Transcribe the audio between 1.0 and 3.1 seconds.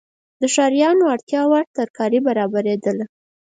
اړتیاوړ ترکاري برابریدله.